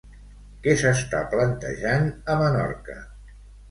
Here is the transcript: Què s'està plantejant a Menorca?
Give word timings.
Què 0.63 0.73
s'està 0.85 1.21
plantejant 1.35 2.11
a 2.37 2.43
Menorca? 2.45 3.03